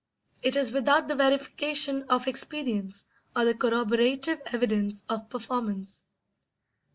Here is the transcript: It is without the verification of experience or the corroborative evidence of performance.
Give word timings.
It 0.41 0.55
is 0.55 0.71
without 0.71 1.07
the 1.07 1.15
verification 1.15 2.01
of 2.09 2.27
experience 2.27 3.05
or 3.35 3.45
the 3.45 3.53
corroborative 3.53 4.41
evidence 4.47 5.03
of 5.07 5.29
performance. 5.29 6.01